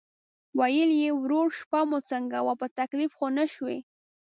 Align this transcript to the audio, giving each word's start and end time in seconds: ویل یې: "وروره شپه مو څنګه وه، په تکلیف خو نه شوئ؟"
ویل 0.57 0.91
یې: 1.01 1.09
"وروره 1.21 1.55
شپه 1.59 1.79
مو 1.89 1.99
څنګه 2.11 2.37
وه، 2.45 2.53
په 2.61 2.67
تکلیف 2.79 3.11
خو 3.17 3.27
نه 3.37 3.45
شوئ؟" 3.53 3.77